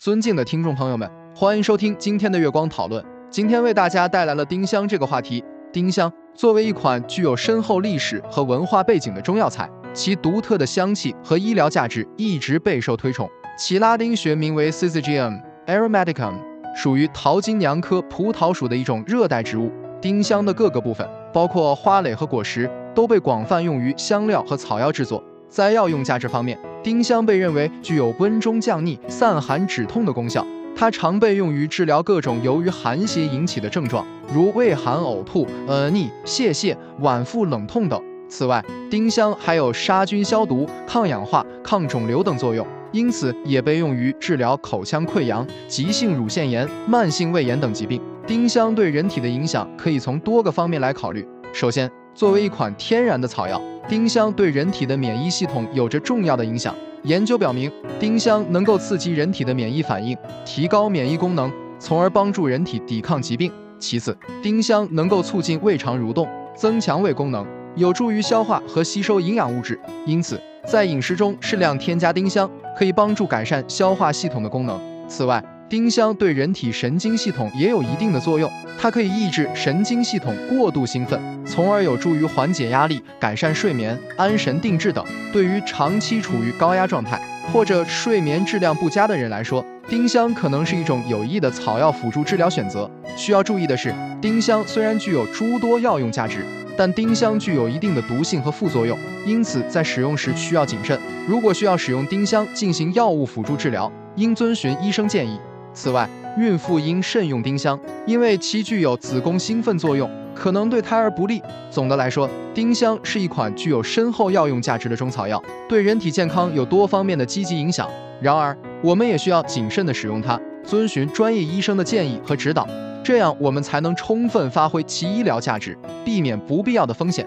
[0.00, 1.06] 尊敬的听众朋友们，
[1.36, 3.04] 欢迎收听今天的月光讨论。
[3.28, 5.44] 今天为大家带来了丁香这个话题。
[5.70, 13.28] 丁香作为一款具有深厚历史和文化背景的中药材，其独特的香气和医疗价值一直备受推崇。
[13.58, 16.32] 其拉丁学名为 Syzygium aromaticum，
[16.74, 19.70] 属于桃金娘科葡萄属的一种热带植物。
[20.00, 25.22] 丁香的各个部分，包括花蕾和果实，都被广泛用于香料和草药制作。
[25.46, 30.46] 在药用价值方面，丁香被认为具有温中降逆、散寒止痛的功效。
[30.74, 38.00] 它常被用于治疗各种由于寒邪引起的症状，如胃寒、呕吐、呃逆、泄泻、脘腹冷痛等。
[38.28, 48.00] 此外，丁香还有杀菌、消毒、抗氧化、抗肿瘤等作用，因此也被用于治疗口腔溃疡、急性乳腺炎、慢性胃炎等疾病。
[48.26, 51.26] 丁香对人体的影响可以从多个方面来考虑。
[51.52, 56.74] 首先，作为一款天然的草药，丁香对人体的免疫系统有着重要的影响。
[57.04, 63.50] 研究表明，丁香能够刺激人体的免疫反应，提高免疫功能，从而帮助人体抵抗疾病。
[63.78, 69.80] 其次，丁香能够促进胃肠蠕动，增强胃功能，有助于消化和吸收营养物质。
[70.04, 74.78] 因此，在饮食中适量添加丁香，可以帮助改善消化系统的功能。
[75.08, 85.04] 此外，丁香对人体神经系统也有一定的作用，它可以抑制神经系统过度兴奋，从而有助于缓解压力、改善睡眠、安神定志等。
[85.32, 92.90] 对于长期处于高压状态或者睡眠质量不佳的人来说，丁香可能是一种有益的草药辅助治疗选择。
[93.16, 96.44] 需要注意的是，丁香虽然具有诸多药用价值，
[96.76, 100.98] 但丁香具有一定的毒性和副作用，因此在使用时需要谨慎。
[101.28, 105.38] 如果需要使用丁香进行药物辅助治疗，应遵循医生建议。
[105.72, 111.40] 此外，孕妇应慎用丁香，因为其具有子宫兴奋作用，可能对胎儿不利。
[111.70, 117.88] 总的来说，丁香是一款具有深厚药用价值的中草药，对人体健康有多方面的积极影响。
[118.20, 122.66] 然而，我们也需要谨慎地使用它，遵循专业医生的建议和指导，
[123.02, 127.26] 这样我们才能充分发挥其医疗价值，避免不必要的风险。